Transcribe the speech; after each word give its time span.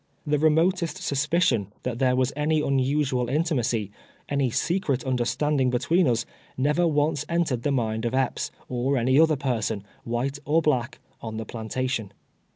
The 0.25 0.39
remotest 0.39 0.97
sus])iciuu 0.97 1.67
that 1.83 1.99
there 1.99 2.15
was 2.15 2.33
any 2.35 2.59
unusual 2.59 3.27
inthna 3.27 3.63
cy— 3.63 3.91
any 4.35 4.49
secret 4.49 5.03
understanding 5.03 5.69
between 5.69 6.07
us— 6.07 6.25
never 6.67 6.87
once 6.87 7.23
entered 7.29 7.61
the 7.61 7.71
mind 7.71 8.05
of 8.05 8.15
Epps, 8.15 8.49
or 8.67 8.97
any 8.97 9.19
other 9.19 9.37
jjcrson, 9.37 9.83
white 10.03 10.39
or 10.43 10.59
black, 10.59 10.97
on 11.21 11.37
the 11.37 11.45
plantation. 11.45 12.11